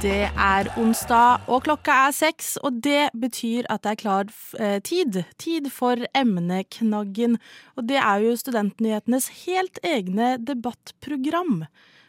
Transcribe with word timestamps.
Det 0.00 0.30
er 0.32 0.68
onsdag, 0.80 1.42
og 1.52 1.66
klokka 1.66 1.92
er 2.06 2.14
seks, 2.16 2.54
og 2.64 2.78
det 2.80 3.10
betyr 3.20 3.66
at 3.68 3.82
det 3.84 3.90
er 3.90 3.98
klar 4.00 4.30
eh, 4.56 4.78
tid. 4.80 5.18
Tid 5.36 5.68
for 5.74 6.00
emneknaggen. 6.16 7.34
Og 7.76 7.84
det 7.90 7.98
er 8.00 8.24
jo 8.24 8.32
Studentnyhetenes 8.40 9.28
helt 9.42 9.76
egne 9.84 10.38
debattprogram. 10.40 11.66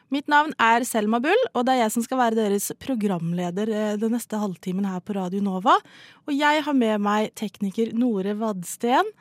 Mitt 0.08 0.32
navn 0.32 0.56
er 0.56 0.88
Selma 0.88 1.20
Bull, 1.20 1.44
og 1.52 1.68
det 1.68 1.76
er 1.76 1.82
jeg 1.82 1.96
som 1.98 2.06
skal 2.08 2.22
være 2.22 2.40
deres 2.40 2.70
programleder 2.80 3.76
eh, 3.76 4.00
den 4.00 4.16
neste 4.16 4.40
halvtimen 4.40 4.88
her 4.88 5.04
på 5.04 5.18
Radio 5.20 5.44
Nova. 5.44 5.76
Og 6.24 6.32
jeg 6.32 6.64
har 6.64 6.78
med 6.78 7.04
meg 7.04 7.36
tekniker 7.36 7.92
Nore 7.92 8.38
Vadsten. 8.40 9.12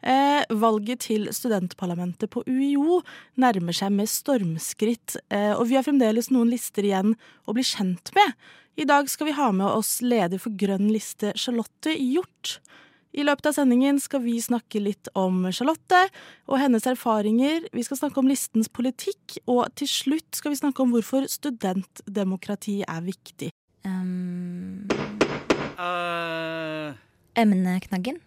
Eh, 0.00 0.42
valget 0.48 1.04
til 1.04 1.28
studentparlamentet 1.34 2.30
på 2.32 2.42
UiO 2.48 3.00
nærmer 3.40 3.76
seg 3.76 3.92
med 3.92 4.08
stormskritt, 4.08 5.18
eh, 5.28 5.52
og 5.52 5.66
vi 5.68 5.76
har 5.76 5.84
fremdeles 5.84 6.30
noen 6.32 6.48
lister 6.52 6.86
igjen 6.88 7.16
å 7.46 7.56
bli 7.56 7.64
kjent 7.66 8.12
med. 8.16 8.32
I 8.80 8.86
dag 8.88 9.10
skal 9.12 9.28
vi 9.28 9.36
ha 9.36 9.50
med 9.52 9.68
oss 9.68 9.98
leder 10.00 10.40
for 10.40 10.56
Grønn 10.56 10.88
liste, 10.88 11.34
Charlotte 11.36 11.92
Hjort. 11.98 12.60
I 13.12 13.24
løpet 13.26 13.50
av 13.50 13.56
sendingen 13.58 13.98
skal 14.00 14.22
vi 14.22 14.38
snakke 14.40 14.80
litt 14.80 15.10
om 15.18 15.42
Charlotte 15.50 16.04
og 16.46 16.60
hennes 16.62 16.86
erfaringer. 16.86 17.66
Vi 17.74 17.82
skal 17.84 17.98
snakke 17.98 18.22
om 18.22 18.30
listens 18.30 18.70
politikk, 18.70 19.40
og 19.50 19.66
til 19.74 19.90
slutt 19.90 20.38
skal 20.38 20.54
vi 20.54 20.62
snakke 20.62 20.84
om 20.84 20.94
hvorfor 20.94 21.26
studentdemokrati 21.28 22.80
er 22.86 23.02
viktig. 23.04 23.50
Um, 23.84 24.86
Uh, 25.80 26.92
emneknaggen. 27.40 28.20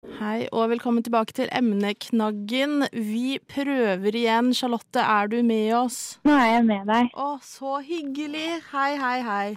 Hei 0.00 0.46
og 0.56 0.70
velkommen 0.70 1.02
tilbake 1.04 1.34
til 1.36 1.48
emneknaggen. 1.52 2.86
Vi 2.92 3.38
prøver 3.52 4.14
igjen. 4.16 4.54
Charlotte, 4.54 5.00
er 5.00 5.26
du 5.26 5.42
med 5.44 5.74
oss? 5.76 5.98
Nå 6.24 6.32
er 6.32 6.46
jeg 6.54 6.62
med 6.70 6.88
deg. 6.88 7.10
Å, 7.20 7.26
så 7.44 7.74
hyggelig. 7.84 8.46
Hei, 8.70 8.94
hei, 8.96 9.18
hei. 9.26 9.48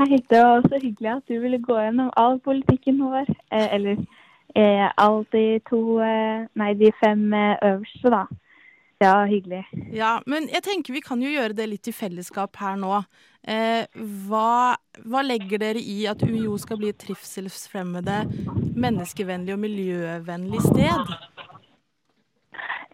Hei, 0.00 0.18
det 0.18 0.40
var 0.42 0.66
så 0.66 0.80
hyggelig 0.82 1.12
at 1.12 1.30
du 1.30 1.38
ville 1.44 1.62
gå 1.62 1.78
gjennom 1.78 2.10
all 2.18 2.40
politikken 2.42 2.98
vår. 3.06 3.30
Eh, 3.54 3.68
eller 3.78 4.02
eh, 4.58 4.88
alle 4.96 5.22
de 5.30 5.46
to 5.70 6.00
eh, 6.02 6.50
Nei, 6.58 6.72
de 6.82 6.90
fem 6.98 7.22
eh, 7.38 7.54
øverste, 7.70 8.16
da. 8.16 8.24
Var 9.02 9.26
hyggelig. 9.26 9.62
Ja, 9.94 10.12
men 10.30 10.46
jeg 10.52 10.62
tenker 10.66 10.94
vi 10.94 11.02
kan 11.04 11.22
jo 11.22 11.30
gjøre 11.32 11.56
det 11.58 11.68
litt 11.70 11.88
i 11.90 11.94
fellesskap 11.96 12.56
her 12.62 12.78
nå. 12.78 13.02
Eh, 13.42 13.82
hva, 14.28 14.78
hva 15.02 15.22
legger 15.26 15.58
dere 15.58 15.82
i 15.82 16.04
at 16.06 16.22
UiO 16.22 16.54
skal 16.62 16.78
bli 16.78 16.92
et 16.92 17.00
trivselsfremmede, 17.02 18.20
menneskevennlig 18.78 19.56
og 19.56 19.62
miljøvennlig 19.64 20.62
sted? 20.68 21.14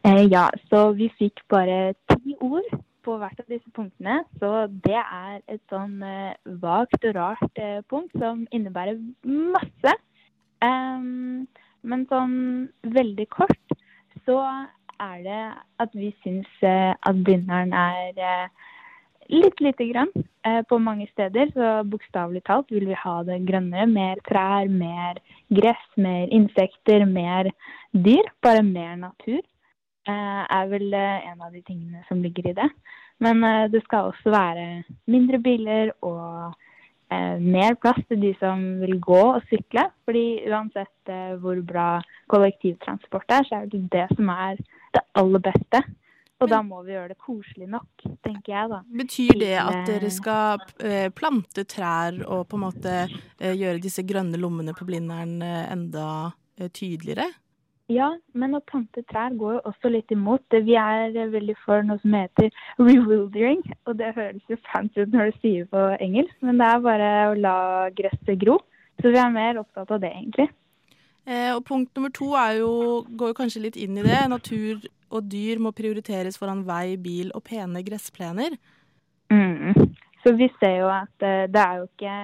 Eh, 0.08 0.24
ja, 0.30 0.46
så 0.70 0.88
vi 0.96 1.10
fikk 1.18 1.42
bare 1.52 1.92
ti 2.14 2.36
ord 2.40 2.68
på 3.04 3.16
hvert 3.20 3.40
av 3.42 3.52
disse 3.52 3.70
punktene. 3.76 4.22
Så 4.40 4.52
det 4.84 5.00
er 5.00 5.40
et 5.48 5.62
sånn 5.72 6.00
eh, 6.04 6.36
vagt 6.62 7.04
og 7.04 7.16
rart 7.16 7.60
eh, 7.60 7.80
punkt 7.90 8.16
som 8.20 8.46
innebærer 8.54 8.96
masse. 9.28 9.94
Em, 10.64 11.44
men 11.86 12.08
sånn 12.10 12.38
veldig 12.96 13.28
kort 13.30 13.76
så 14.26 14.40
er 15.00 15.22
det 15.24 15.42
at 15.82 15.94
vi 15.94 16.10
syns 16.22 16.48
eh, 16.66 16.92
at 16.92 17.22
Blindern 17.24 17.72
er 17.76 18.18
eh, 18.18 18.48
litt 19.32 19.60
lite 19.62 19.88
grann 19.92 20.12
eh, 20.46 20.62
på 20.68 20.78
mange 20.82 21.08
steder. 21.12 21.50
Så 21.54 21.72
bokstavelig 21.90 22.44
talt 22.48 22.72
vil 22.74 22.88
vi 22.90 22.98
ha 22.98 23.16
det 23.26 23.40
grønnere. 23.48 23.86
Mer 23.90 24.22
trær, 24.28 24.70
mer 24.70 25.20
gress, 25.54 25.84
mer 25.96 26.30
insekter, 26.34 27.06
mer 27.06 27.50
dyr. 27.92 28.32
Bare 28.42 28.64
mer 28.66 28.96
natur 29.08 29.40
er 30.08 30.68
vel 30.70 30.94
en 30.96 31.42
av 31.44 31.52
de 31.52 31.60
tingene 31.66 31.98
som 32.08 32.22
ligger 32.24 32.46
i 32.48 32.54
det. 32.56 32.68
Men 33.20 33.42
det 33.68 33.82
skal 33.84 34.08
også 34.08 34.30
være 34.32 34.62
mindre 35.04 35.36
biler 35.44 35.90
og 36.00 36.54
mer 37.44 37.76
plass 37.82 38.00
til 38.08 38.22
de 38.22 38.30
som 38.40 38.62
vil 38.80 38.96
gå 39.04 39.18
og 39.34 39.44
sykle. 39.50 39.84
Fordi 40.08 40.48
uansett 40.48 41.12
hvor 41.42 41.60
bra 41.60 41.90
kollektivtransport 42.32 43.36
er, 43.36 43.44
så 43.50 43.60
er 43.60 43.68
det 43.68 43.82
det 43.92 44.06
som 44.14 44.32
er 44.32 44.64
det 44.98 45.06
aller 45.22 45.44
beste. 45.48 45.82
Og 46.38 46.46
da 46.52 46.60
må 46.62 46.84
vi 46.86 46.94
gjøre 46.94 47.10
det 47.10 47.18
koselig 47.18 47.66
nok, 47.70 48.04
tenker 48.22 48.52
jeg 48.52 48.70
da. 48.70 48.78
Betyr 49.00 49.40
det 49.40 49.54
at 49.58 49.88
dere 49.88 50.10
skal 50.14 50.62
eh, 50.86 51.08
plante 51.10 51.64
trær 51.66 52.20
og 52.28 52.44
på 52.50 52.58
en 52.58 52.62
måte 52.62 52.94
eh, 53.08 53.56
gjøre 53.58 53.82
disse 53.82 54.04
grønne 54.06 54.38
lommene 54.38 54.74
på 54.78 54.86
Blindern 54.86 55.40
eh, 55.42 55.64
enda 55.72 56.06
eh, 56.60 56.70
tydeligere? 56.70 57.26
Ja, 57.88 58.10
men 58.36 58.52
å 58.52 58.60
plante 58.68 59.00
trær 59.08 59.32
går 59.40 59.56
jo 59.56 59.60
også 59.70 59.90
litt 59.90 60.12
imot. 60.14 60.44
Vi 60.52 60.76
er 60.78 61.08
eh, 61.16 61.30
veldig 61.32 61.56
for 61.64 61.82
noe 61.88 61.98
som 62.04 62.14
heter 62.14 62.52
rewildering, 62.86 63.64
og 63.88 63.98
det 63.98 64.14
høres 64.14 64.52
jo 64.52 64.60
fancy 64.68 65.02
ut 65.02 65.14
når 65.16 65.32
du 65.32 65.42
sier 65.42 65.66
det 65.66 65.72
på 65.74 65.84
engelsk, 66.06 66.38
men 66.44 66.62
det 66.62 66.68
er 66.70 66.86
bare 66.86 67.12
å 67.32 67.36
la 67.40 67.58
gresset 67.98 68.38
gro. 68.44 68.60
Så 69.02 69.10
vi 69.14 69.18
er 69.18 69.34
mer 69.34 69.58
opptatt 69.58 69.90
av 69.94 70.02
det, 70.02 70.14
egentlig. 70.14 70.50
Eh, 71.28 71.50
og 71.52 71.64
punkt 71.68 71.92
nummer 71.96 72.12
to 72.14 72.30
jo, 72.56 72.70
går 73.20 73.34
kanskje 73.36 73.66
litt 73.66 73.76
inn 73.76 73.98
i 74.00 74.04
det. 74.06 74.20
Natur 74.32 74.80
og 75.12 75.26
dyr 75.28 75.60
må 75.60 75.74
prioriteres 75.76 76.38
foran 76.40 76.64
vei, 76.64 76.96
bil 76.96 77.32
og 77.36 77.44
pene 77.44 77.84
gressplener. 77.84 78.56
Mm. 79.28 79.92
Så 80.24 80.32
vi 80.38 80.48
ser 80.56 80.78
jo 80.80 80.88
at 80.88 81.26
eh, 81.26 81.44
det 81.52 81.60
er 81.60 81.74
jo 81.76 81.84
ikke 81.90 82.16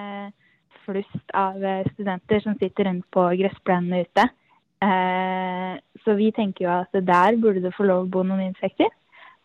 flust 0.87 1.37
av 1.37 1.61
eh, 1.61 1.85
studenter 1.93 2.41
som 2.41 2.57
sitter 2.57 2.89
rundt 2.89 3.05
på 3.13 3.29
gressplenene 3.43 4.01
ute. 4.07 4.27
Så 6.05 6.13
vi 6.13 6.27
tenker 6.35 6.65
jo 6.65 6.73
at 6.75 6.97
der 7.07 7.37
burde 7.41 7.61
det 7.63 7.71
få 7.73 7.87
lov 7.87 8.03
å 8.03 8.09
bo 8.11 8.21
noen 8.27 8.43
insekter. 8.51 8.91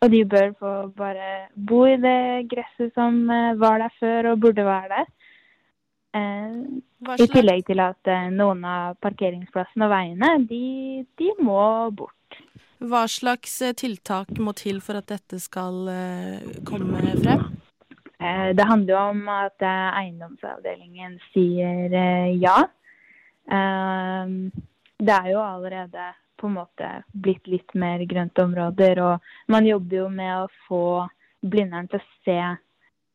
Og 0.04 0.10
de 0.12 0.18
bør 0.28 0.50
få 0.58 0.72
bare 0.98 1.46
bo 1.54 1.84
i 1.88 1.94
det 2.00 2.50
gresset 2.50 2.90
som 2.92 3.22
var 3.60 3.78
der 3.80 3.94
før 4.00 4.32
og 4.32 4.42
burde 4.42 4.66
være 4.66 4.90
der. 4.90 5.06
Eh, 6.10 6.54
I 7.22 7.26
tillegg 7.30 7.68
til 7.68 7.80
at 7.82 8.10
eh, 8.10 8.30
noen 8.34 8.64
av 8.66 8.96
parkeringsplassene 9.04 9.86
og 9.86 9.92
veiene, 9.92 10.30
de, 10.50 10.62
de 11.20 11.28
må 11.38 11.62
bort. 11.94 12.38
hva 12.80 13.04
slags 13.06 13.60
eh, 13.62 13.76
tiltak 13.78 14.32
må 14.38 14.54
til 14.58 14.80
for 14.82 14.98
at 14.98 15.06
dette 15.12 15.38
skal 15.38 15.86
komme 16.66 17.02
frem? 17.22 17.46
Det 18.20 18.64
handler 18.68 18.92
jo 18.92 19.02
om 19.14 19.28
at 19.32 19.62
eiendomsavdelingen 19.64 21.14
sier 21.30 21.94
ja. 22.36 22.56
Det 25.00 25.14
er 25.14 25.28
jo 25.30 25.38
allerede 25.40 26.10
på 26.36 26.50
en 26.50 26.58
måte 26.58 26.90
blitt 27.16 27.48
litt 27.48 27.72
mer 27.72 28.04
grønte 28.10 28.44
områder, 28.44 29.00
og 29.00 29.32
man 29.48 29.64
jobber 29.64 30.02
jo 30.02 30.10
med 30.12 30.34
å 30.36 30.50
få 30.66 30.82
Blindern 31.40 31.88
til 31.88 32.02
å 32.02 32.08
se 32.26 32.38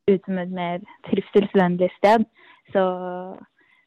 ut 0.09 0.25
som 0.25 0.41
et 0.41 0.57
mer 0.57 0.81
trivselsvennlig 1.05 1.91
sted. 1.99 2.25
Så 2.73 2.83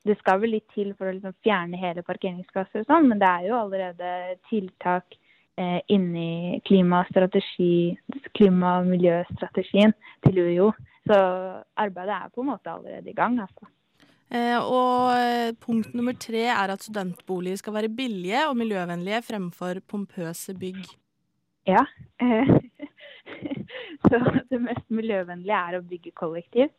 det 0.06 0.18
skal 0.20 0.42
vel 0.42 0.54
litt 0.56 0.68
til 0.74 0.92
for 0.96 1.08
å 1.08 1.14
liksom 1.14 1.34
fjerne 1.44 1.80
hele 1.80 2.04
parkeringsplasser 2.06 2.84
og 2.84 2.90
sånn, 2.90 3.08
men 3.10 3.20
det 3.20 3.28
er 3.28 3.48
jo 3.48 3.56
allerede 3.58 4.12
tiltak 4.48 5.16
eh, 5.58 5.80
inni 5.92 6.60
klimastrategi, 6.68 7.96
klima- 8.38 8.78
og 8.80 8.92
miljøstrategien 8.92 9.94
til 10.26 10.44
UiO. 10.44 10.70
Så 11.08 11.18
arbeidet 11.80 12.14
er 12.14 12.32
på 12.32 12.44
en 12.44 12.52
måte 12.52 12.72
allerede 12.72 13.10
i 13.10 13.16
gang. 13.16 13.40
altså. 13.42 13.68
Eh, 14.28 14.58
og 14.60 15.14
eh, 15.16 15.54
punkt 15.56 15.94
nummer 15.96 16.12
tre 16.12 16.44
er 16.52 16.74
at 16.74 16.84
studentboliger 16.84 17.56
skal 17.62 17.78
være 17.78 17.88
billige 17.88 18.42
og 18.50 18.58
miljøvennlige 18.60 19.22
fremfor 19.24 19.80
pompøse 19.88 20.52
bygg. 20.58 20.82
Ja. 21.68 21.84
eh, 22.20 22.50
så 24.08 24.20
det 24.50 24.60
mest 24.60 24.84
miljøvennlige 24.92 25.56
er 25.56 25.78
å 25.78 25.84
bygge 25.84 26.12
kollektivt. 26.16 26.76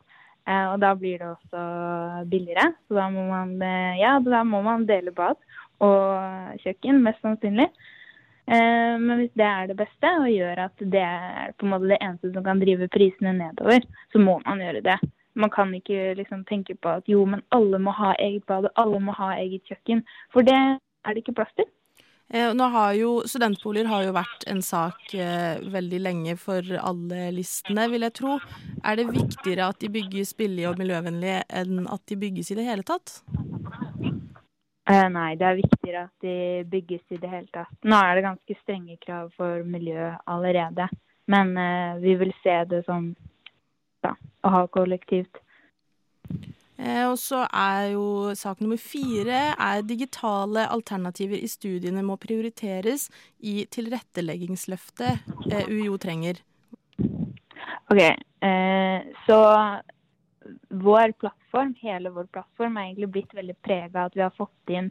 Eh, 0.48 0.66
og 0.72 0.80
da 0.82 0.94
blir 0.98 1.20
det 1.20 1.28
også 1.28 1.62
billigere. 2.30 2.72
Så 2.88 2.96
da 2.98 3.08
må 3.12 3.26
man, 3.28 3.54
eh, 3.62 4.00
ja, 4.00 4.18
da 4.24 4.42
må 4.44 4.62
man 4.62 4.86
dele 4.88 5.12
bad 5.12 5.36
og 5.80 6.60
kjøkken, 6.64 7.02
mest 7.04 7.20
sannsynlig. 7.24 7.68
Eh, 8.50 8.96
men 8.98 9.20
hvis 9.20 9.34
det 9.38 9.46
er 9.46 9.70
det 9.70 9.78
beste 9.78 10.10
og 10.20 10.28
gjør 10.32 10.64
at 10.66 10.84
det 10.92 11.04
er 11.04 11.52
på 11.56 11.66
en 11.66 11.72
måte 11.74 11.90
det 11.92 12.00
eneste 12.00 12.32
som 12.34 12.44
kan 12.44 12.60
drive 12.60 12.88
prisene 12.90 13.34
nedover, 13.36 13.84
så 14.12 14.18
må 14.18 14.40
man 14.44 14.62
gjøre 14.64 14.84
det. 14.84 14.98
Man 15.34 15.50
kan 15.50 15.72
ikke 15.74 16.14
liksom 16.18 16.44
tenke 16.48 16.74
på 16.74 16.96
at 16.98 17.06
jo, 17.08 17.24
men 17.24 17.44
alle 17.54 17.78
må 17.78 17.94
ha 17.94 18.14
eget 18.18 18.46
bad 18.46 18.66
og 18.66 18.72
alle 18.82 19.00
må 19.00 19.14
ha 19.14 19.36
eget 19.38 19.62
kjøkken. 19.70 20.02
For 20.32 20.42
det 20.42 20.56
er 20.56 21.14
det 21.14 21.22
ikke 21.22 21.38
plass 21.38 21.52
til. 21.56 21.68
Eh, 22.32 22.52
jo 22.94 23.22
Studentboliger 23.26 23.88
har 23.90 24.04
jo 24.06 24.12
vært 24.14 24.44
en 24.46 24.62
sak 24.62 25.14
eh, 25.14 25.58
veldig 25.66 25.98
lenge 26.00 26.36
for 26.38 26.62
alle 26.78 27.30
listene, 27.34 27.88
vil 27.90 28.06
jeg 28.06 28.14
tro. 28.14 28.38
Er 28.84 28.96
det 28.96 29.08
viktigere 29.10 29.66
at 29.66 29.80
de 29.80 29.90
bygges 29.90 30.34
billig 30.38 30.68
og 30.70 30.78
miljøvennlig 30.78 31.40
enn 31.48 31.88
at 31.90 32.04
de 32.06 32.16
bygges 32.16 32.52
i 32.52 32.58
det 32.60 32.68
hele 32.68 32.86
tatt? 32.86 33.18
Eh, 34.86 35.08
nei, 35.10 35.34
det 35.34 35.46
er 35.46 35.58
viktigere 35.58 36.04
at 36.06 36.22
de 36.22 36.36
bygges 36.70 37.02
i 37.10 37.18
det 37.18 37.32
hele 37.34 37.50
tatt. 37.50 37.74
Nå 37.82 37.98
er 37.98 38.14
det 38.14 38.26
ganske 38.28 38.58
strenge 38.62 38.96
krav 39.02 39.34
for 39.34 39.66
miljø 39.66 40.12
allerede, 40.30 40.86
men 41.26 41.54
vi 42.02 42.14
vil 42.18 42.32
se 42.42 42.56
det 42.70 42.84
som 42.86 43.10
da, 44.02 44.14
å 44.46 44.54
ha 44.54 44.66
kollektivt. 44.70 45.42
Eh, 46.80 47.04
og 47.10 47.18
så 47.20 47.42
er 47.52 47.90
jo 47.92 48.32
sak 48.38 48.60
nummer 48.62 48.80
fire 48.80 49.40
er 49.52 49.82
digitale 49.84 50.64
alternativer 50.72 51.36
i 51.36 51.48
studiene 51.50 52.04
må 52.06 52.16
prioriteres 52.20 53.08
i 53.44 53.66
tilretteleggingsløftet 53.74 55.50
eh, 55.52 55.68
UiO 55.68 55.98
trenger. 56.00 56.40
OK, 57.92 58.00
eh, 58.00 59.10
så 59.26 59.40
vår 60.70 61.12
plattform, 61.20 61.74
hele 61.82 62.14
vår 62.14 62.30
plattform, 62.32 62.78
er 62.78 62.88
egentlig 62.88 63.10
blitt 63.12 63.36
veldig 63.36 63.58
prega 63.66 64.06
av 64.06 64.08
at 64.08 64.16
vi 64.16 64.24
har 64.24 64.36
fått 64.38 64.72
inn 64.72 64.90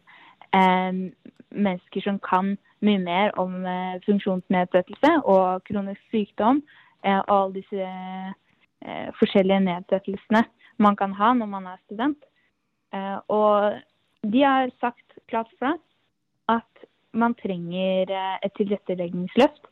mennesker 0.49 2.01
som 2.05 2.17
kan 2.25 2.55
mye 2.85 2.99
mer 3.01 3.33
om 3.37 3.57
funksjonsnedsettelse 4.05 5.11
og 5.29 5.65
kronisk 5.67 6.01
sykdom 6.13 6.61
og 7.03 7.33
alle 7.35 7.59
disse 7.59 7.89
forskjellige 9.19 9.61
nedsettelsene 9.67 10.41
man 10.79 10.95
kan 10.95 11.13
ha 11.13 11.33
når 11.37 11.49
man 11.51 11.67
er 11.67 11.81
student. 11.85 12.23
Eh, 12.93 13.17
og 13.27 13.79
de 14.25 14.43
har 14.43 14.71
sagt 14.81 15.19
klart 15.29 15.51
fra 15.59 15.75
at 16.49 16.87
man 17.13 17.35
trenger 17.37 18.09
eh, 18.09 18.37
et 18.45 18.55
tilretteleggingsløft. 18.57 19.69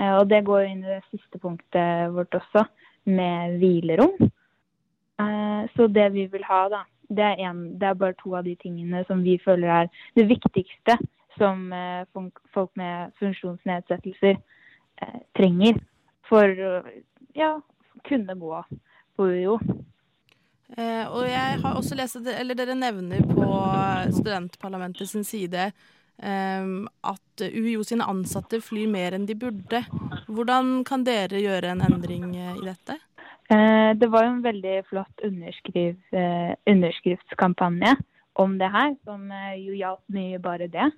Eh, 0.00 0.14
og 0.18 0.28
det 0.30 0.44
går 0.48 0.66
inn 0.70 0.82
i 0.84 0.96
det 0.96 1.04
siste 1.10 1.40
punktet 1.42 2.12
vårt 2.14 2.34
også, 2.34 2.66
med 3.06 3.60
hvilerom. 3.60 4.16
Så 5.76 5.86
det 5.88 6.10
vi 6.12 6.26
vil 6.28 6.42
ha, 6.44 6.66
da, 6.68 6.80
det 7.08 7.22
er, 7.24 7.38
en, 7.48 7.60
det 7.80 7.86
er 7.88 7.94
bare 7.96 8.16
to 8.18 8.34
av 8.36 8.44
de 8.44 8.52
tingene 8.60 9.04
som 9.08 9.22
vi 9.24 9.38
føler 9.40 9.70
er 9.70 9.86
det 10.18 10.26
viktigste 10.28 10.98
som 11.38 11.70
folk 12.52 12.72
med 12.76 13.14
funksjonsnedsettelser 13.22 14.36
trenger 15.38 15.78
for 16.28 16.60
å 16.66 16.74
ja, 17.38 17.54
kunne 18.10 18.36
gå 18.42 18.60
på 19.16 19.30
UiO. 19.30 19.56
Eh, 20.76 21.04
og 21.08 21.24
jeg 21.24 21.60
har 21.62 21.76
også 21.78 21.96
lest 21.96 22.18
eller 22.20 22.56
dere 22.58 22.74
nevner 22.76 23.22
på 23.24 23.46
studentparlamentet 24.12 25.08
sin 25.08 25.24
side 25.24 25.70
eh, 26.20 26.66
at 27.12 27.44
UiO 27.46 27.84
sine 27.86 28.04
ansatte 28.04 28.60
flyr 28.60 28.90
mer 28.92 29.16
enn 29.16 29.24
de 29.28 29.38
burde. 29.40 29.80
Hvordan 30.28 30.82
kan 30.84 31.06
dere 31.06 31.40
gjøre 31.40 31.72
en 31.72 31.84
endring 31.86 32.28
eh, 32.36 32.58
i 32.60 32.66
dette? 32.66 32.98
Eh, 33.48 33.94
det 33.96 34.10
var 34.12 34.26
jo 34.26 34.34
en 34.34 34.44
veldig 34.44 34.76
flott 34.90 35.24
underskriv, 35.24 35.96
eh, 36.12 36.52
underskriftskampanje 36.66 37.94
om 38.42 38.58
det 38.58 38.68
her, 38.68 38.92
som 39.08 39.30
eh, 39.32 39.56
jo 39.62 39.76
hjalp 39.78 40.02
mye 40.12 40.42
bare 40.42 40.68
det. 40.68 40.90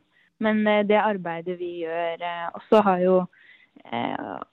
Men 0.42 0.62
det 0.86 0.98
arbeidet 1.02 1.56
vi 1.58 1.80
gjør 1.82 2.20
også 2.54 2.82
har 2.86 3.00
jo 3.02 3.14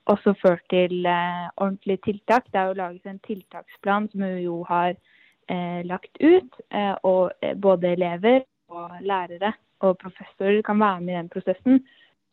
også 0.10 0.33
ført 0.42 0.63
til 0.69 1.06
ordentlige 1.06 2.01
tiltak. 2.07 2.48
Det 2.50 2.57
er 2.57 2.72
jo 2.72 2.80
laget 2.80 3.06
en 3.06 3.19
tiltaksplan 3.27 4.07
som 4.10 4.24
UiO 4.25 4.63
har 4.66 4.95
eh, 4.95 5.14
lagt 5.86 6.18
ut. 6.19 6.59
Eh, 6.69 6.95
og 7.03 7.31
eh, 7.42 7.56
både 7.56 7.94
elever 7.94 8.44
og 8.69 8.97
lærere 9.01 9.53
og 9.86 9.97
professorer 10.01 10.62
kan 10.65 10.80
være 10.80 11.01
med 11.01 11.13
i 11.13 11.18
den 11.18 11.30
prosessen. 11.30 11.83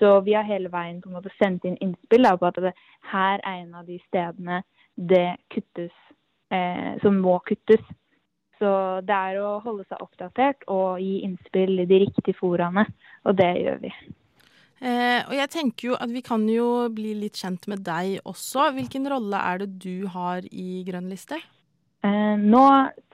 Så 0.01 0.21
vi 0.21 0.33
har 0.33 0.47
hele 0.49 0.73
veien 0.73 1.01
på 1.03 1.11
en 1.11 1.19
måte 1.19 1.33
sendt 1.39 1.65
inn 1.69 1.77
innspill 1.85 2.27
da, 2.27 2.37
på 2.37 2.49
at 2.49 2.61
det 2.65 2.73
her 3.13 3.43
er 3.43 3.59
en 3.61 3.75
av 3.79 3.87
de 3.87 3.99
stedene 4.09 4.63
det 4.97 5.37
kuttes, 5.53 5.93
eh, 6.51 6.97
som 7.03 7.21
må 7.23 7.39
kuttes. 7.49 7.85
Så 8.59 8.73
det 9.07 9.15
er 9.15 9.39
å 9.43 9.59
holde 9.63 9.85
seg 9.89 10.03
oppdatert 10.03 10.67
og 10.71 11.01
gi 11.03 11.23
innspill 11.27 11.83
i 11.83 11.87
de 11.91 12.03
riktige 12.05 12.35
foraene, 12.39 12.87
og 13.27 13.39
det 13.39 13.53
gjør 13.59 13.81
vi. 13.83 13.93
Eh, 14.83 15.21
og 15.29 15.35
jeg 15.37 15.51
tenker 15.51 15.89
jo 15.93 15.97
at 15.99 16.11
vi 16.11 16.23
kan 16.27 16.43
jo 16.51 16.89
bli 16.91 17.15
litt 17.15 17.39
kjent 17.39 17.69
med 17.71 17.85
deg 17.87 18.19
også. 18.27 18.73
Hvilken 18.75 19.07
rolle 19.11 19.39
er 19.39 19.63
det 19.63 19.69
du 19.83 20.09
har 20.11 20.43
i 20.51 20.83
Grønn 20.87 21.11
liste? 21.11 21.39
Eh, 22.03 22.37
nå 22.39 22.65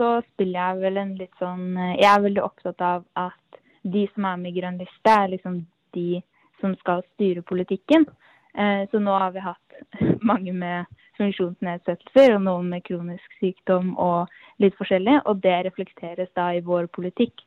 så 0.00 0.10
spiller 0.32 0.60
jeg 0.60 0.80
vel 0.80 1.00
en 1.02 1.10
litt 1.18 1.42
sånn 1.42 1.76
eh, 1.76 1.96
Jeg 1.98 2.08
er 2.08 2.22
veldig 2.24 2.44
opptatt 2.44 2.80
av 2.80 3.02
at 3.20 3.58
de 3.84 4.06
som 4.14 4.24
er 4.24 4.38
med 4.40 4.52
i 4.52 4.60
Grønn 4.60 4.78
liste, 4.80 5.12
er 5.12 5.28
liksom 5.34 5.60
de 5.96 6.22
som 6.60 6.74
skal 6.80 7.04
styre 7.14 7.44
politikken. 7.46 8.06
Eh, 8.54 8.86
så 8.90 9.00
nå 9.02 9.12
har 9.20 9.34
vi 9.34 9.44
hatt 9.44 9.82
mange 10.30 10.54
med 10.56 10.88
funksjonsnedsettelser 11.18 12.36
og 12.36 12.42
noen 12.46 12.72
med 12.72 12.84
kronisk 12.86 13.36
sykdom 13.42 13.92
og 14.00 14.32
litt 14.62 14.76
forskjellig. 14.78 15.20
Og 15.28 15.42
det 15.44 15.56
reflekteres 15.68 16.32
da 16.38 16.50
i 16.54 16.64
vår 16.64 16.88
politikk 16.94 17.44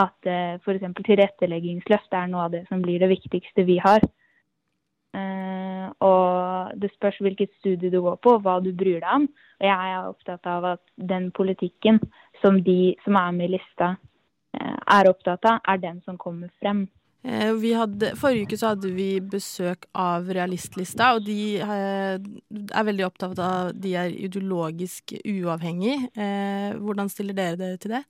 at 0.00 0.26
eh, 0.28 0.56
f.eks. 0.58 0.86
tilretteleggingsløft 1.06 2.14
er 2.16 2.30
noe 2.30 2.48
av 2.48 2.56
det 2.56 2.64
som 2.68 2.82
blir 2.82 3.02
det 3.02 3.10
viktigste 3.12 3.66
vi 3.68 3.78
har. 3.82 4.04
Eh, 5.10 5.86
og 6.06 6.70
det 6.78 6.92
spørs 6.94 7.18
hvilket 7.18 7.50
studie 7.58 7.90
du 7.90 7.98
går 8.04 8.20
på, 8.22 8.36
og 8.36 8.44
hva 8.44 8.60
du 8.62 8.70
bryr 8.76 9.00
deg 9.02 9.10
om. 9.16 9.26
Og 9.60 9.66
jeg 9.66 9.94
er 9.96 10.06
opptatt 10.06 10.46
av 10.48 10.68
at 10.76 10.82
den 11.10 11.30
politikken 11.36 11.98
som 12.40 12.60
de 12.64 12.94
som 13.04 13.18
er 13.18 13.34
med 13.36 13.50
i 13.50 13.56
lista 13.56 13.92
eh, 14.54 14.78
er 14.98 15.10
opptatt 15.10 15.46
av, 15.50 15.60
er 15.66 15.82
den 15.82 16.00
som 16.06 16.18
kommer 16.20 16.52
frem. 16.62 16.86
Eh, 17.26 17.50
hadde, 17.76 18.14
forrige 18.16 18.46
uke 18.46 18.60
så 18.60 18.70
hadde 18.72 18.92
vi 18.94 19.08
besøk 19.20 19.84
av 19.98 20.30
Realistlista, 20.32 21.10
og 21.18 21.26
de 21.26 21.58
er 21.60 22.86
veldig 22.86 23.04
opptatt 23.10 23.42
av 23.42 23.72
at 23.72 23.82
de 23.82 23.96
er 23.98 24.14
ideologisk 24.14 25.12
uavhengig. 25.18 25.98
Hvordan 26.80 27.12
stiller 27.12 27.36
dere 27.36 27.60
dere 27.60 27.82
til 27.82 27.98
det? 27.98 28.04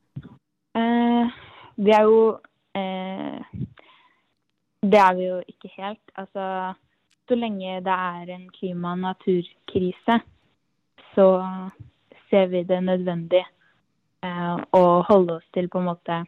Vi 1.80 1.90
er 1.96 2.06
jo 2.06 2.20
Det 4.80 5.00
er 5.00 5.16
vi 5.18 5.26
jo 5.26 5.40
ikke 5.48 5.72
helt. 5.74 6.14
Altså 6.14 6.44
så 7.30 7.38
lenge 7.38 7.78
det 7.86 7.94
er 7.94 8.34
en 8.34 8.48
klima- 8.50 8.96
og 8.96 9.04
naturkrise, 9.04 10.18
så 11.14 11.26
ser 12.30 12.50
vi 12.50 12.64
det 12.66 12.80
nødvendig 12.82 13.44
eh, 14.26 14.56
å 14.74 14.82
holde 15.06 15.38
oss 15.38 15.46
til 15.54 15.70
på 15.70 15.78
en 15.78 15.88
måte 15.92 16.18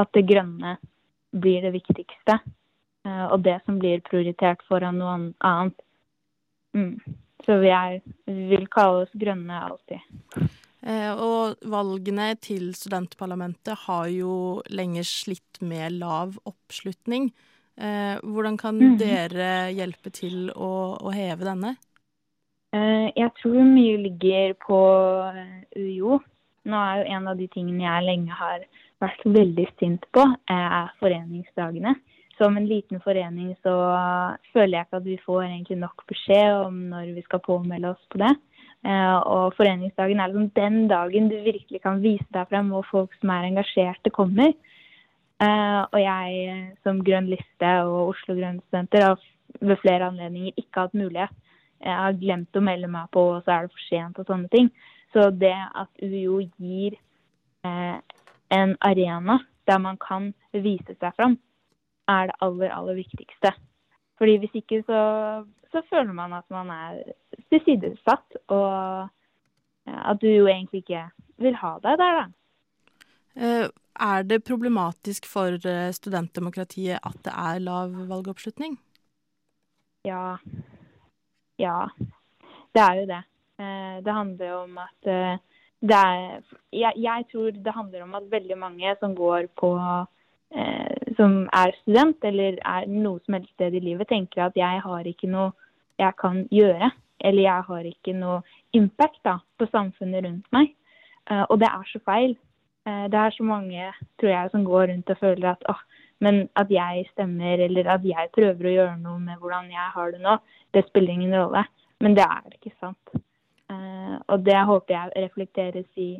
at 0.00 0.12
det 0.16 0.24
grønne 0.28 0.78
blir 1.32 1.64
det 1.64 1.74
viktigste. 1.76 2.38
Eh, 3.04 3.24
og 3.28 3.44
det 3.44 3.58
som 3.66 3.78
blir 3.82 4.02
prioritert 4.08 4.64
foran 4.68 5.00
noe 5.00 5.18
annet. 5.44 5.86
Mm. 6.76 6.96
Så 7.44 7.58
vi, 7.60 7.72
er, 7.74 8.00
vi 8.24 8.48
vil 8.54 8.68
kalle 8.72 9.04
oss 9.04 9.14
grønne 9.18 9.60
alltid. 9.66 10.00
Eh, 10.82 11.12
og 11.12 11.58
valgene 11.68 12.32
til 12.40 12.70
studentparlamentet 12.78 13.84
har 13.86 14.08
jo 14.12 14.34
lenge 14.70 15.04
slitt 15.06 15.60
med 15.60 15.98
lav 16.00 16.38
oppslutning. 16.48 17.32
Eh, 17.80 18.18
hvordan 18.20 18.58
kan 18.60 18.76
mm. 18.76 18.98
dere 19.00 19.48
hjelpe 19.72 20.12
til 20.12 20.50
å, 20.52 20.98
å 21.00 21.12
heve 21.14 21.46
denne? 21.46 21.74
Eh, 22.76 23.08
jeg 23.16 23.32
tror 23.40 23.64
mye 23.64 23.98
ligger 24.04 24.54
på 24.60 24.80
eh, 25.32 25.64
UiO. 25.76 26.20
Nå 26.68 26.78
er 26.78 27.00
jo 27.00 27.16
en 27.16 27.28
av 27.32 27.40
de 27.40 27.48
tingene 27.52 27.86
jeg 27.86 28.06
lenge 28.06 28.36
har 28.38 28.66
vært 29.02 29.24
veldig 29.26 29.66
sint 29.80 30.04
på, 30.14 30.24
er 30.52 30.92
foreningsdagene. 31.00 31.96
Som 32.38 32.54
en 32.56 32.68
liten 32.68 33.00
forening 33.02 33.50
så 33.64 33.72
føler 34.54 34.76
jeg 34.76 34.86
ikke 34.86 35.00
at 35.00 35.08
vi 35.08 35.16
får 35.24 35.40
egentlig 35.42 35.78
nok 35.80 36.04
beskjed 36.10 36.54
om 36.68 36.78
når 36.92 37.10
vi 37.16 37.24
skal 37.26 37.42
påmelde 37.42 37.90
oss 37.90 38.04
på 38.14 38.20
det. 38.22 38.30
Og 39.26 39.56
foreningsdagen 39.58 40.22
er 40.22 40.30
liksom 40.30 40.48
den 40.56 40.78
dagen 40.90 41.28
du 41.30 41.34
virkelig 41.42 41.82
kan 41.82 42.00
vise 42.02 42.26
deg 42.34 42.46
frem, 42.50 42.70
og 42.78 42.86
folk 42.88 43.12
som 43.18 43.34
er 43.34 43.50
engasjerte, 43.50 44.14
kommer. 44.14 44.54
Uh, 45.42 45.82
og 45.90 45.98
jeg 45.98 46.58
som 46.86 47.00
Grønn 47.02 47.26
liste 47.32 47.70
og 47.82 48.12
Oslo 48.12 48.36
Grønne 48.36 48.62
Studenter 48.68 49.08
har 49.08 49.22
ved 49.60 49.80
flere 49.82 50.06
anledninger 50.06 50.52
ikke 50.56 50.84
hatt 50.84 50.94
mulighet. 50.94 51.34
Jeg 51.82 51.98
har 51.98 52.18
glemt 52.20 52.56
å 52.58 52.62
melde 52.62 52.90
meg 52.90 53.08
på, 53.14 53.24
og 53.34 53.42
så 53.42 53.54
er 53.56 53.66
det 53.66 53.74
for 53.74 53.86
sent 53.88 54.20
og 54.22 54.28
sånne 54.28 54.50
ting. 54.52 54.68
Så 55.12 55.30
det 55.34 55.54
at 55.54 55.90
UiO 56.02 56.38
gir 56.62 56.94
eh, 57.66 57.98
en 58.54 58.76
arena 58.86 59.40
der 59.66 59.82
man 59.82 59.98
kan 60.00 60.30
vise 60.54 60.94
seg 60.94 61.18
fram, 61.18 61.36
er 62.08 62.30
det 62.30 62.38
aller, 62.46 62.70
aller 62.70 63.00
viktigste. 63.02 63.52
Fordi 64.18 64.38
hvis 64.42 64.56
ikke 64.62 64.82
så, 64.86 65.02
så 65.74 65.82
føler 65.90 66.14
man 66.14 66.38
at 66.38 66.46
man 66.54 66.70
er 66.70 67.02
tilsidesatt, 67.50 68.38
og 68.54 69.10
at 69.90 70.22
UiO 70.22 70.46
egentlig 70.46 70.84
ikke 70.84 71.08
vil 71.42 71.58
ha 71.58 71.76
deg 71.82 71.98
der, 71.98 72.20
da. 72.22 73.70
Er 74.00 74.22
det 74.24 74.44
problematisk 74.44 75.26
for 75.28 75.52
eh, 75.68 75.92
studentdemokratiet 75.92 76.98
at 77.04 77.18
det 77.24 77.32
er 77.32 77.60
lav 77.60 77.92
valgoppslutning? 78.08 78.78
Ja. 80.04 80.38
Ja. 81.60 81.88
Det 82.72 82.82
er 82.82 82.94
jo 83.00 83.06
det. 83.06 83.22
Eh, 83.60 83.96
det 84.04 84.12
handler 84.12 84.54
om 84.62 84.78
at 84.78 85.08
eh, 85.12 85.36
det 85.82 85.98
er 85.98 86.40
jeg, 86.72 86.92
jeg, 86.96 87.24
tror 87.32 87.50
det 87.50 87.74
handler 87.74 88.02
om 88.02 88.14
at 88.14 88.30
veldig 88.30 88.58
mange 88.58 88.96
som 89.00 89.14
går 89.14 89.48
på 89.58 89.76
som 91.16 91.48
er 91.56 91.70
student, 91.80 92.24
eller 92.28 92.58
er 92.60 92.84
noe 92.84 93.22
som 93.24 93.38
helst 93.38 93.54
sted 93.54 93.72
i 93.72 93.80
livet, 93.80 94.04
tenker 94.08 94.42
at 94.44 94.56
jeg 94.56 94.82
har 94.84 95.06
ikke 95.08 95.30
noe 95.32 95.54
jeg 95.96 96.12
kan 96.20 96.42
gjøre. 96.52 96.90
Eller 97.24 97.42
jeg 97.42 97.64
har 97.68 97.88
ikke 97.88 98.12
noe 98.12 98.42
impact 98.76 99.16
da, 99.24 99.38
på 99.56 99.64
samfunnet 99.72 100.26
rundt 100.26 100.52
meg. 100.52 100.74
Og 101.48 101.56
det 101.56 101.70
er 101.70 101.88
så 101.88 102.02
feil. 102.04 102.36
Eh, 102.86 103.04
det 103.12 103.18
er 103.18 103.34
så 103.36 103.46
mange 103.46 103.90
tror 104.20 104.32
jeg, 104.32 104.50
som 104.50 104.64
går 104.66 104.88
rundt 104.90 105.10
og 105.14 105.20
føler 105.20 105.50
at 105.52 105.68
åh, 105.70 105.82
men 106.22 106.48
at 106.56 106.70
jeg 106.70 107.06
stemmer 107.12 107.64
eller 107.66 107.90
at 107.94 108.04
jeg 108.06 108.30
prøver 108.34 108.68
å 108.68 108.74
gjøre 108.76 108.98
noe 109.02 109.20
med 109.22 109.38
hvordan 109.38 109.70
jeg 109.70 109.88
har 109.94 110.12
det 110.14 110.20
nå, 110.22 110.36
det 110.74 110.84
spiller 110.88 111.14
ingen 111.14 111.34
rolle. 111.38 111.64
Men 112.02 112.16
det 112.18 112.26
er 112.26 112.56
ikke 112.56 112.74
sant. 112.80 113.16
Eh, 113.70 114.18
og 114.26 114.44
det 114.46 114.58
håper 114.66 114.94
jeg 114.94 115.24
reflekteres 115.26 115.88
i 115.96 116.12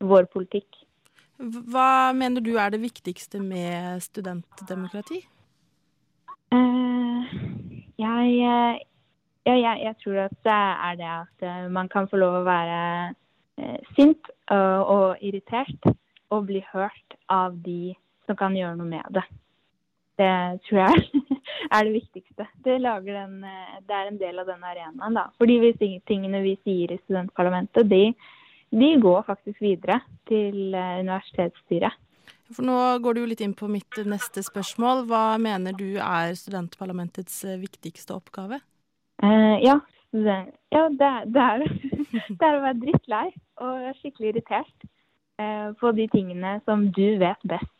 vår 0.00 0.28
politikk. 0.32 0.82
Hva 1.36 2.12
mener 2.16 2.40
du 2.40 2.54
er 2.56 2.72
det 2.72 2.80
viktigste 2.80 3.40
med 3.44 4.00
studentdemokrati? 4.04 5.20
Jeg, 7.98 8.32
jeg, 8.44 8.78
eh, 9.44 9.60
jeg, 9.60 9.78
jeg 9.84 9.94
tror 10.04 10.22
at 10.24 10.36
det 10.44 10.56
er 10.88 10.96
det 11.00 11.10
at 11.12 11.46
eh, 11.48 11.70
man 11.72 11.88
kan 11.92 12.08
få 12.08 12.20
lov 12.20 12.40
å 12.40 12.46
være 12.46 12.80
eh, 13.60 13.78
sint 13.96 14.30
og, 14.52 14.92
og 14.96 15.24
irritert 15.24 15.88
og 16.34 16.46
bli 16.48 16.62
hørt 16.72 17.18
av 17.32 17.56
de 17.64 17.94
som 18.26 18.38
kan 18.38 18.56
gjøre 18.56 18.76
noe 18.78 18.88
med 18.90 19.06
det. 19.14 19.24
Det 20.16 20.32
tror 20.66 20.80
jeg 20.80 21.22
er 21.74 21.84
det 21.84 21.92
viktigste. 21.92 22.46
Det, 22.64 22.78
den, 22.80 23.36
eh, 23.44 23.76
det 23.86 23.98
er 23.98 24.08
en 24.10 24.18
del 24.20 24.40
av 24.40 24.48
den 24.48 24.64
arenaen. 24.64 25.18
da. 25.18 25.28
Fordi 25.38 25.58
vi, 25.62 25.72
tingene 26.08 26.40
vi 26.44 26.56
sier 26.64 26.94
i 26.94 27.00
studentparlamentet, 27.04 27.88
de, 27.90 28.14
de 28.72 28.90
går 29.02 29.26
faktisk 29.28 29.60
videre 29.62 30.00
til 30.30 30.74
eh, 30.74 30.98
universitetsstyret. 31.04 32.02
For 32.54 32.62
nå 32.62 32.78
går 33.02 33.16
du 33.16 33.24
jo 33.24 33.28
litt 33.28 33.42
inn 33.42 33.56
på 33.58 33.68
mitt 33.70 33.98
neste 34.06 34.42
spørsmål. 34.46 35.04
Hva 35.10 35.36
mener 35.42 35.74
du 35.76 35.98
er 35.98 36.34
studentparlamentets 36.38 37.42
eh, 37.44 37.60
viktigste 37.60 38.14
oppgave? 38.16 38.60
Uh, 39.22 39.56
ja, 39.64 39.78
ja 40.12 40.86
det, 40.92 41.12
det, 41.34 41.42
er, 41.42 41.64
det, 42.38 42.40
er, 42.40 42.58
å 42.58 42.64
være 42.64 42.78
drittlei 42.82 43.26
og 43.64 43.88
skikkelig 44.00 44.34
irritert 44.34 44.88
på 45.80 45.90
de 45.92 46.06
tingene 46.08 46.58
som 46.64 46.86
du 46.96 47.18
vet 47.20 47.42
best. 47.44 47.72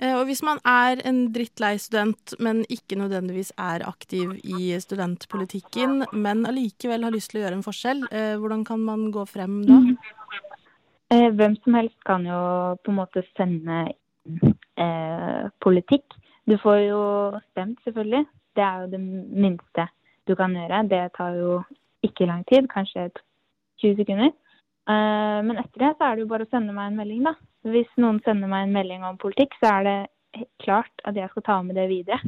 Uh, 0.00 0.16
og 0.18 0.24
hvis 0.26 0.40
man 0.42 0.58
er 0.66 1.02
en 1.06 1.18
drittlei 1.34 1.76
student, 1.78 2.34
men 2.42 2.64
ikke 2.72 2.96
nødvendigvis 2.98 3.52
er 3.60 3.84
aktiv 3.86 4.32
i 4.42 4.72
studentpolitikken, 4.80 6.06
men 6.12 6.46
allikevel 6.48 7.04
har 7.04 7.14
lyst 7.14 7.30
til 7.30 7.42
å 7.42 7.44
gjøre 7.44 7.58
en 7.60 7.66
forskjell, 7.66 8.06
hvordan 8.40 8.64
kan 8.64 8.80
man 8.82 9.10
gå 9.14 9.26
frem 9.28 9.60
da? 9.68 9.82
Hvem 11.12 11.54
som 11.62 11.76
helst 11.76 12.00
kan 12.08 12.24
jo 12.26 12.40
på 12.82 12.90
en 12.90 12.98
måte 12.98 13.22
sende 13.36 13.84
eh, 14.76 15.50
politikk. 15.60 16.04
Du 16.46 16.58
får 16.62 16.76
jo 16.76 17.00
stemt, 17.50 17.78
selvfølgelig. 17.84 18.26
Det 18.56 18.64
er 18.64 18.80
jo 18.80 18.90
det 18.90 19.00
minste 19.00 19.88
du 20.28 20.34
kan 20.34 20.54
gjøre. 20.56 20.82
Det 20.88 21.02
tar 21.16 21.36
jo 21.38 21.62
ikke 22.02 22.26
lang 22.26 22.44
tid, 22.48 22.68
kanskje 22.68 23.10
20 23.82 23.96
sekunder. 23.96 24.30
Eh, 24.84 25.40
men 25.46 25.60
etter 25.60 25.80
det 25.80 25.92
så 25.96 26.06
er 26.06 26.16
det 26.16 26.26
jo 26.26 26.30
bare 26.30 26.44
å 26.44 26.52
sende 26.52 26.74
meg 26.76 26.90
en 26.90 26.98
melding, 27.00 27.24
da. 27.24 27.34
Hvis 27.72 27.90
noen 28.00 28.20
sender 28.24 28.50
meg 28.50 28.66
en 28.66 28.74
melding 28.76 29.04
om 29.08 29.20
politikk, 29.20 29.56
så 29.60 29.78
er 29.78 29.86
det 29.88 30.48
klart 30.64 31.04
at 31.08 31.16
jeg 31.16 31.30
skal 31.32 31.46
ta 31.46 31.60
med 31.64 31.78
det 31.78 31.86
videre. 31.92 32.20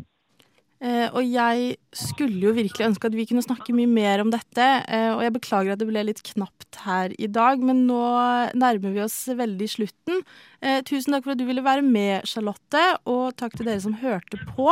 Eh, 0.76 1.08
og 1.08 1.24
jeg 1.24 1.76
skulle 1.96 2.36
jo 2.36 2.52
virkelig 2.56 2.84
ønske 2.84 3.08
at 3.08 3.14
vi 3.16 3.24
kunne 3.28 3.44
snakke 3.44 3.72
mye 3.76 3.88
mer 3.88 4.20
om 4.24 4.32
dette. 4.32 4.64
Eh, 4.88 5.08
og 5.14 5.22
jeg 5.24 5.34
beklager 5.36 5.72
at 5.72 5.80
det 5.80 5.88
ble 5.88 6.04
litt 6.04 6.22
knapt 6.32 6.80
her 6.84 7.12
i 7.16 7.28
dag, 7.32 7.60
men 7.60 7.84
nå 7.88 8.00
nærmer 8.56 8.94
vi 8.94 9.04
oss 9.04 9.18
veldig 9.36 9.68
slutten. 9.72 10.24
Tusen 10.88 11.12
takk 11.12 11.26
for 11.26 11.36
at 11.36 11.40
du 11.40 11.46
ville 11.48 11.64
være 11.64 11.84
med, 11.84 12.24
Charlotte, 12.28 12.84
og 13.08 13.36
takk 13.40 13.56
til 13.56 13.68
dere 13.68 13.84
som 13.84 13.96
hørte 14.00 14.40
på. 14.56 14.70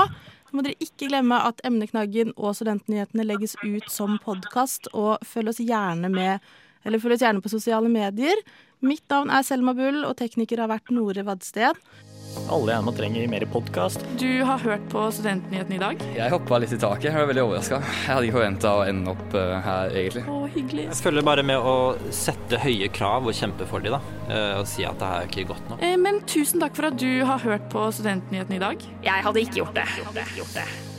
Så 0.48 0.56
må 0.56 0.64
dere 0.64 0.80
ikke 0.84 1.08
glemme 1.10 1.40
at 1.48 1.60
Emneknaggen 1.66 2.32
og 2.36 2.56
Studentnyhetene 2.56 3.26
legges 3.26 3.56
ut 3.64 3.88
som 3.92 4.16
podkast, 4.24 4.88
og 4.92 5.24
følg 5.26 5.52
oss 5.52 5.64
gjerne 5.64 6.12
med 6.12 6.44
eller 6.84 7.02
følg 7.02 7.16
oss 7.16 7.24
gjerne 7.26 7.44
på 7.44 7.52
sosiale 7.52 7.90
medier. 7.92 8.40
Mitt 8.84 9.04
navn 9.08 9.30
er 9.32 9.44
Selma 9.46 9.72
Bull, 9.76 10.02
og 10.04 10.16
tekniker 10.20 10.60
har 10.60 10.68
vært 10.68 10.92
Nore 10.92 11.24
Vadsted. 11.24 11.78
Alle 12.52 12.74
gjerne 12.74 12.92
trenger 12.96 13.28
mer 13.30 13.44
podkast. 13.48 14.02
Du 14.20 14.42
har 14.44 14.60
hørt 14.60 14.84
på 14.92 15.04
Studentnyhetene 15.14 15.76
i 15.76 15.80
dag? 15.80 16.02
Jeg 16.16 16.32
hoppa 16.34 16.58
litt 16.60 16.74
i 16.74 16.78
taket. 16.82 17.08
Jeg 17.08 17.16
var 17.16 17.28
veldig 17.30 17.44
overraska. 17.46 17.78
Jeg 17.80 18.10
hadde 18.10 18.28
ikke 18.28 18.36
forventa 18.36 18.72
å 18.74 18.84
ende 18.88 19.12
opp 19.14 19.36
uh, 19.38 19.54
her, 19.64 19.94
egentlig. 20.02 20.24
Å, 20.28 20.40
hyggelig. 20.56 20.86
Jeg 20.90 21.00
følger 21.06 21.28
bare 21.30 21.44
med 21.46 21.68
å 21.72 21.76
sette 22.14 22.60
høye 22.64 22.90
krav 22.94 23.30
og 23.30 23.38
kjempe 23.38 23.68
for 23.70 23.84
de, 23.84 23.94
da. 23.94 24.00
Uh, 24.26 24.62
og 24.62 24.66
si 24.68 24.84
at 24.88 24.98
det 25.00 25.12
her 25.12 25.22
er 25.22 25.30
ikke 25.30 25.46
godt 25.54 25.70
nok. 25.70 25.84
Eh, 25.86 25.94
men 26.00 26.20
tusen 26.28 26.64
takk 26.64 26.74
for 26.76 26.90
at 26.90 26.98
du 27.00 27.22
har 27.28 27.40
hørt 27.46 27.70
på 27.72 27.86
Studentnyhetene 28.00 28.58
i 28.58 28.64
dag. 28.66 28.90
Jeg 29.06 29.28
hadde 29.28 29.46
ikke 29.46 29.62
gjort 29.62 29.78
det. 29.78 29.86
Jeg 29.94 30.10
hadde 30.10 30.26
ikke 30.26 30.42
Gjort 30.42 30.58
det. 30.58 30.93